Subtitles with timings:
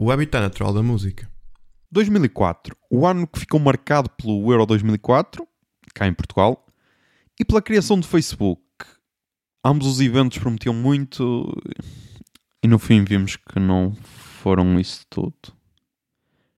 [0.00, 1.28] O habitat natural da música.
[1.90, 5.44] 2004, o ano que ficou marcado pelo Euro 2004,
[5.92, 6.64] cá em Portugal,
[7.36, 8.62] e pela criação do Facebook.
[9.64, 11.52] Ambos os eventos prometiam muito
[12.62, 13.92] e no fim vimos que não
[14.40, 15.34] foram isso tudo.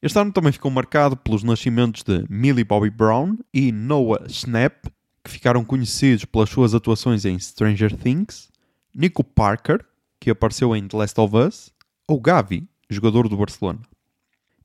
[0.03, 4.87] Este ano também ficou marcado pelos nascimentos de Millie Bobby Brown e Noah Schnapp,
[5.25, 8.51] que ficaram conhecidos pelas suas atuações em Stranger Things,
[8.95, 9.83] Nico Parker,
[10.21, 11.73] que apareceu em The Last of Us,
[12.07, 13.81] ou Gavi, jogador do Barcelona.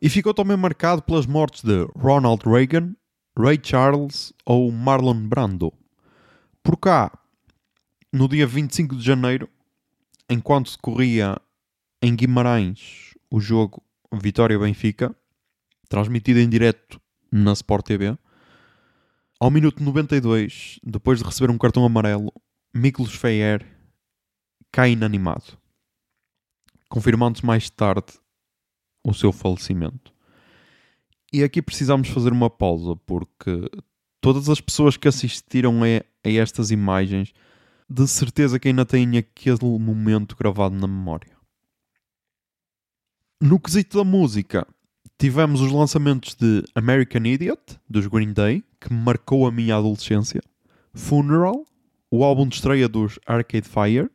[0.01, 2.95] E ficou também marcado pelas mortes de Ronald Reagan,
[3.37, 5.73] Ray Charles ou Marlon Brando.
[6.63, 7.11] Por cá,
[8.11, 9.49] no dia 25 de janeiro,
[10.29, 11.39] enquanto se corria
[12.01, 13.83] em Guimarães o jogo
[14.13, 15.15] Vitória-Benfica,
[15.89, 16.99] transmitido em direto
[17.31, 18.17] na Sport TV,
[19.39, 22.31] ao minuto 92, depois de receber um cartão amarelo,
[22.73, 23.65] Miklos Feyer
[24.71, 25.57] cai inanimado,
[26.95, 28.13] confirmando-se mais tarde
[29.03, 30.13] o seu falecimento.
[31.33, 33.69] E aqui precisamos fazer uma pausa, porque
[34.21, 35.87] todas as pessoas que assistiram a,
[36.25, 37.33] a estas imagens,
[37.89, 41.35] de certeza que ainda têm aquele momento gravado na memória.
[43.41, 44.65] No quesito da música,
[45.19, 50.41] tivemos os lançamentos de American Idiot, dos Green Day, que marcou a minha adolescência,
[50.93, 51.65] Funeral,
[52.09, 54.09] o álbum de estreia dos Arcade Fire,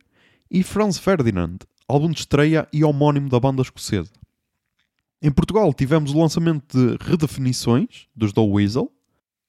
[0.49, 1.59] e Franz Ferdinand,
[1.91, 4.11] álbum de estreia e homónimo da banda escocesa.
[5.21, 8.89] Em Portugal tivemos o lançamento de Redefinições, dos The Weasel,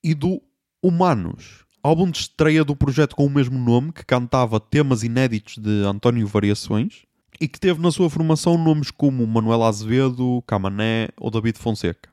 [0.03, 0.41] e do
[0.81, 5.85] Humanos, álbum de estreia do projeto com o mesmo nome, que cantava temas inéditos de
[5.85, 7.05] António Variações,
[7.39, 12.09] e que teve na sua formação nomes como Manuel Azevedo, Camané ou David Fonseca.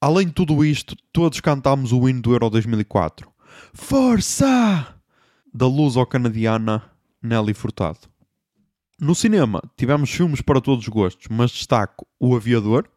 [0.00, 3.28] Além de tudo isto, todos cantámos o hino do Euro 2004.
[3.72, 4.94] Força!
[5.52, 6.82] Da luz ao canadiana
[7.22, 8.13] Nelly Furtado.
[9.04, 12.88] No cinema, tivemos filmes para todos os gostos, mas destaco O Aviador,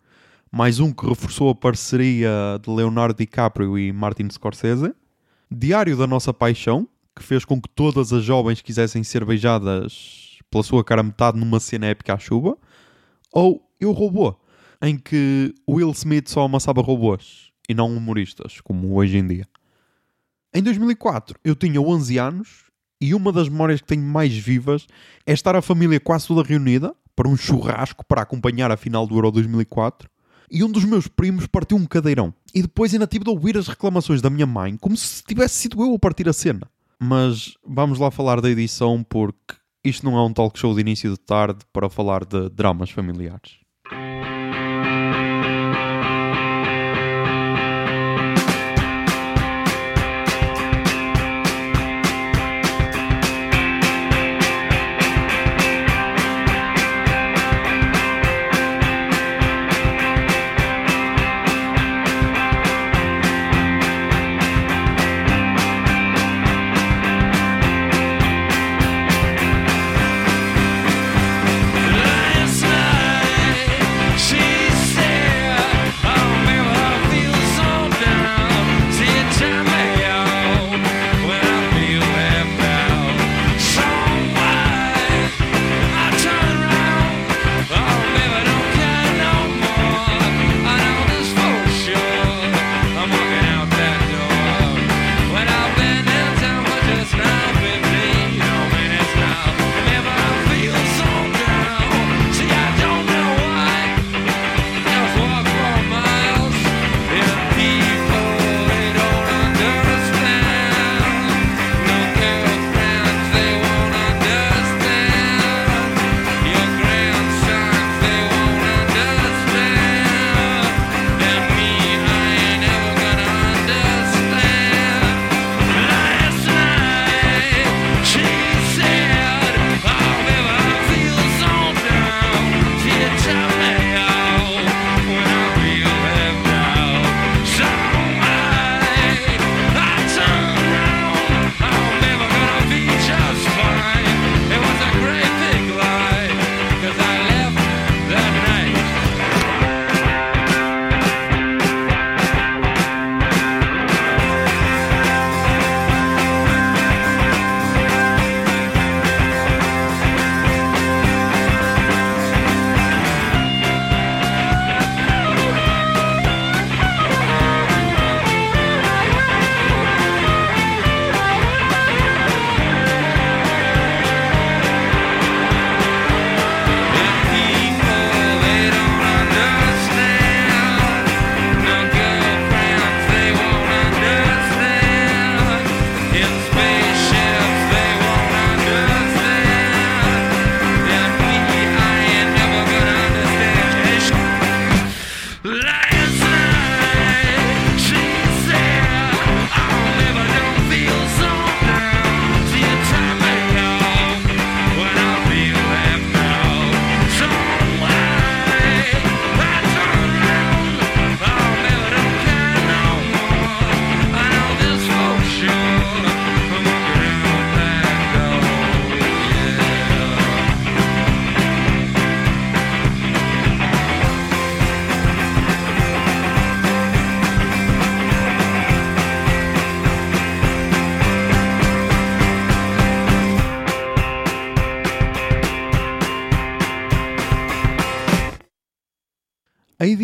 [0.49, 2.31] mais um que reforçou a parceria
[2.63, 4.95] de Leonardo DiCaprio e Martin Scorsese,
[5.51, 10.63] Diário da Nossa Paixão, que fez com que todas as jovens quisessem ser beijadas pela
[10.63, 12.57] sua cara metade numa cena épica à chuva,
[13.33, 14.33] ou Eu Robô,
[14.81, 19.45] em que Will Smith só amassava robôs e não humoristas, como hoje em dia.
[20.53, 22.66] Em 2004, eu tinha 11 anos
[22.99, 24.87] e uma das memórias que tenho mais vivas
[25.25, 29.15] é estar a família quase toda reunida para um churrasco para acompanhar a final do
[29.15, 30.09] Euro 2004
[30.49, 32.33] e um dos meus primos partiu um cadeirão.
[32.53, 35.81] E depois ainda tive de ouvir as reclamações da minha mãe como se tivesse sido
[35.81, 36.69] eu a partir a cena.
[36.99, 41.11] Mas vamos lá falar da edição porque isto não é um talk show de início
[41.11, 43.66] de tarde para falar de dramas familiares.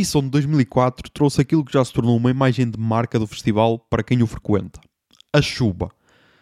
[0.04, 3.80] Edição de 2004 trouxe aquilo que já se tornou uma imagem de marca do festival
[3.80, 4.80] para quem o frequenta:
[5.34, 5.90] a chuva.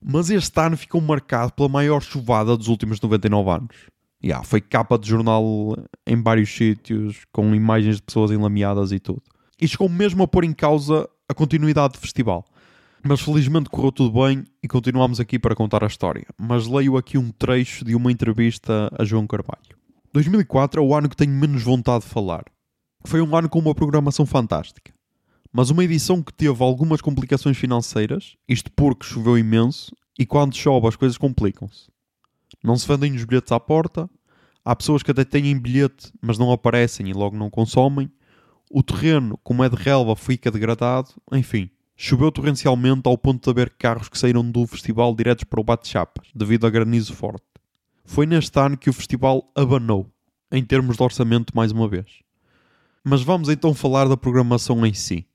[0.04, 3.76] Mas este ano ficou marcado pela maior chuvada dos últimos 99 anos.
[4.24, 5.76] Yeah, foi capa de jornal
[6.06, 9.22] em vários sítios, com imagens de pessoas enlameadas e tudo.
[9.60, 12.46] E chegou mesmo a pôr em causa a continuidade do festival.
[13.04, 16.26] Mas felizmente correu tudo bem e continuamos aqui para contar a história.
[16.40, 19.78] Mas leio aqui um trecho de uma entrevista a João Carvalho.
[20.14, 22.44] 2004 é o ano que tenho menos vontade de falar.
[23.04, 24.94] Foi um ano com uma programação fantástica.
[25.52, 30.88] Mas uma edição que teve algumas complicações financeiras, isto porque choveu imenso e quando chove
[30.88, 31.90] as coisas complicam-se.
[32.64, 34.10] Não se vendem os bilhetes à porta,
[34.64, 38.10] há pessoas que até têm bilhete mas não aparecem e logo não consomem,
[38.70, 41.70] o terreno, como é de relva, fica degradado, enfim.
[41.98, 46.30] Choveu torrencialmente ao ponto de haver carros que saíram do festival diretos para o bate-chapas,
[46.34, 47.46] devido a granizo forte.
[48.06, 50.10] Foi neste ano que o festival abanou,
[50.52, 52.22] em termos de orçamento mais uma vez.
[53.04, 55.26] Mas vamos então falar da programação em si.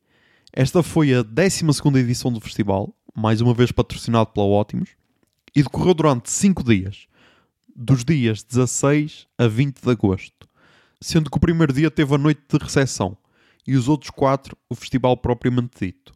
[0.53, 1.65] Esta foi a 12
[1.99, 4.91] edição do festival, mais uma vez patrocinado pela Ótimos,
[5.55, 7.09] e decorreu durante 5 dias,
[7.75, 10.49] dos dias 16 a 20 de agosto,
[11.01, 13.17] sendo que o primeiro dia teve a noite de recepção
[13.67, 16.15] e os outros 4 o festival propriamente dito.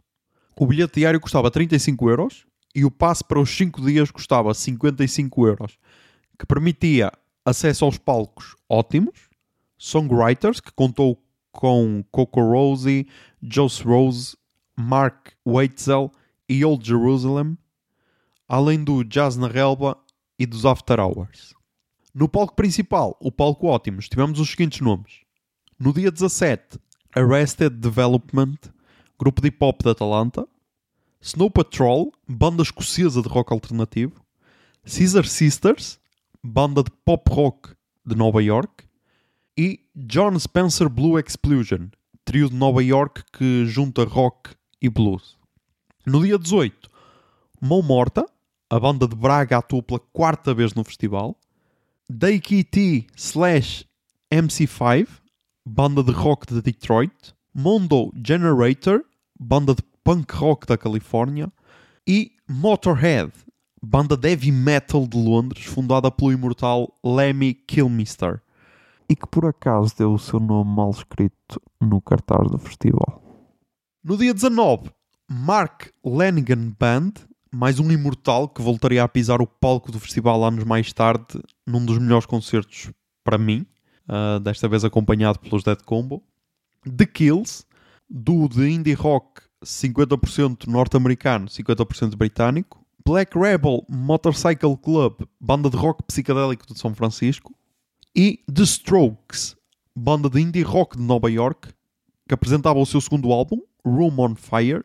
[0.56, 5.49] O bilhete diário custava 35 euros e o passe para os 5 dias custava 55
[5.49, 5.79] euros,
[6.38, 7.11] que permitia
[7.44, 9.29] acesso aos palcos ótimos,
[9.76, 11.20] songwriters, que contou
[11.52, 13.06] com Coco Rosie,
[13.43, 14.37] Joss Rose,
[14.76, 16.11] Mark Waitzel
[16.49, 17.56] e Old Jerusalem,
[18.49, 19.97] além do Jazz na Relva
[20.38, 21.55] e dos After Hours.
[22.14, 25.20] No palco principal, o palco Ótimos, tivemos os seguintes nomes.
[25.79, 26.79] No dia 17,
[27.14, 28.58] Arrested Development,
[29.19, 30.47] grupo de hip hop da Atalanta.
[31.20, 34.25] Snow Patrol, banda escocesa de rock alternativo.
[34.85, 36.00] Caesar Sisters,
[36.43, 37.75] banda de pop rock
[38.05, 38.85] de Nova York.
[39.62, 41.91] E John Spencer Blue Explosion,
[42.25, 45.37] trio de Nova York que junta rock e blues.
[46.07, 46.89] No dia 18,
[47.61, 48.25] Mão Morta,
[48.71, 51.39] a banda de Braga atuou pela quarta vez no festival.
[52.71, 53.85] T slash
[54.33, 55.07] MC5,
[55.67, 57.35] banda de rock de Detroit.
[57.53, 59.05] Mondo Generator,
[59.39, 61.53] banda de punk rock da Califórnia.
[62.09, 63.31] E Motorhead,
[63.83, 68.41] banda de heavy metal de Londres, fundada pelo imortal Lemmy Kilmister.
[69.11, 73.21] E que por acaso deu o seu nome mal escrito no cartaz do festival.
[74.05, 74.88] No dia 19,
[75.29, 77.14] Mark Lanigan Band,
[77.52, 81.85] mais um imortal que voltaria a pisar o palco do festival anos mais tarde, num
[81.85, 82.93] dos melhores concertos
[83.25, 83.67] para mim,
[84.09, 86.23] uh, desta vez acompanhado pelos Dead Combo.
[86.85, 87.64] The Kills,
[88.09, 92.81] do de indie rock 50% norte-americano, 50% britânico.
[93.05, 97.52] Black Rebel Motorcycle Club, banda de rock psicadélico de São Francisco.
[98.14, 99.57] E The Strokes,
[99.95, 101.73] banda de indie rock de Nova York,
[102.26, 104.85] que apresentava o seu segundo álbum, Room on Fire,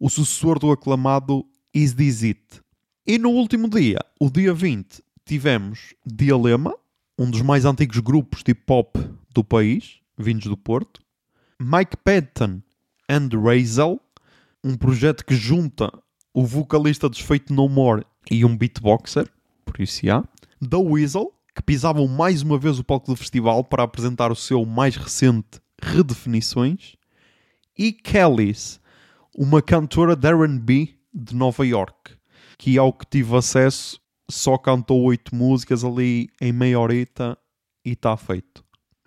[0.00, 2.60] o sucessor do aclamado Is This It?
[3.06, 6.74] E no último dia, o dia 20, tivemos Dialema,
[7.16, 8.98] um dos mais antigos grupos de pop
[9.32, 11.00] do país, vindos do Porto.
[11.60, 12.60] Mike Patton
[13.08, 14.00] and Razel,
[14.64, 15.92] um projeto que junta
[16.34, 19.30] o vocalista desfeito No More e um beatboxer,
[19.64, 20.24] por isso há.
[20.60, 24.66] The Weasel, que pisavam mais uma vez o palco do festival para apresentar o seu
[24.66, 26.96] mais recente Redefinições.
[27.78, 28.78] E Kellys,
[29.34, 32.12] uma cantora de R&B de Nova York,
[32.58, 33.98] que ao que tive acesso
[34.30, 37.38] só cantou oito músicas ali em meia horita
[37.82, 38.62] e está feito.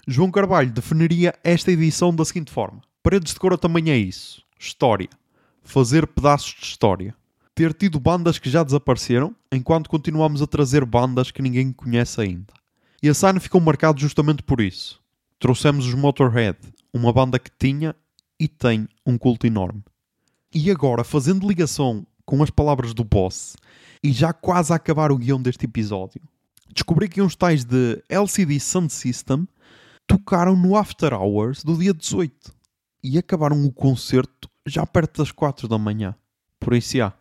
[0.08, 4.44] João Carvalho definiria esta edição da seguinte forma: Paredes de Cora também é isso.
[4.60, 5.10] História.
[5.62, 7.16] Fazer pedaços de história.
[7.60, 12.54] Ter tido bandas que já desapareceram, enquanto continuamos a trazer bandas que ninguém conhece ainda.
[13.04, 15.02] E a Sign ficou marcado justamente por isso.
[15.38, 16.58] Trouxemos os Motorhead,
[16.94, 17.94] uma banda que tinha
[18.40, 19.84] e tem um culto enorme.
[20.56, 23.58] E agora, fazendo ligação com as palavras do boss
[24.02, 26.22] e já quase a acabar o guião deste episódio,
[26.74, 29.46] descobri que uns tais de LCD Sound System
[30.08, 32.54] tocaram no After Hours do dia 18
[33.04, 36.16] e acabaram o concerto já perto das 4 da manhã.
[36.58, 37.19] Por isso, há.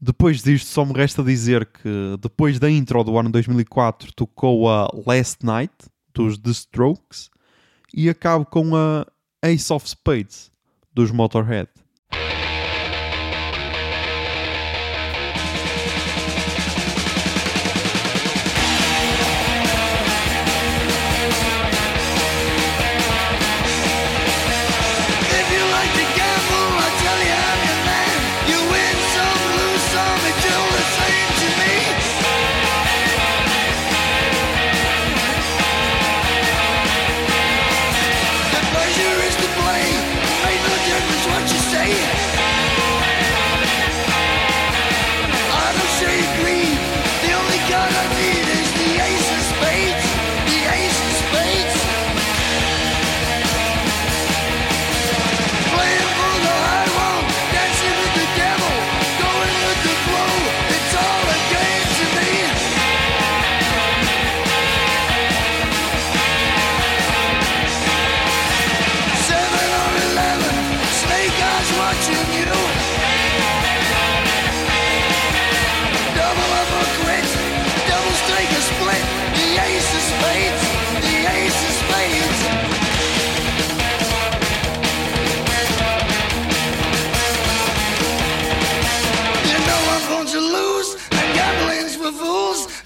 [0.00, 4.88] Depois disto, só me resta dizer que depois da intro do ano 2004 tocou a
[5.06, 5.74] Last Night
[6.14, 7.28] dos The Strokes
[7.92, 9.06] e acabo com a
[9.42, 10.50] Ace of Spades
[10.94, 11.68] dos Motorhead.